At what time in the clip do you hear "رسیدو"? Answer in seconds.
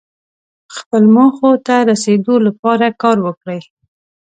1.91-2.35